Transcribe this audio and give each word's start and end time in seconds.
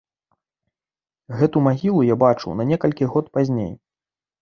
Гэту 1.43 1.57
магілу 1.67 2.01
я 2.13 2.19
бачыў 2.27 2.59
на 2.65 2.69
некалькі 2.73 3.03
год 3.15 3.25
пазней. 3.39 3.73